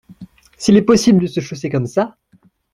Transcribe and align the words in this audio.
S’il 0.57 0.77
est 0.77 0.81
possible 0.81 1.19
de 1.21 1.27
se 1.27 1.41
chausser 1.41 1.69
comme 1.69 1.85
ça! 1.85 2.17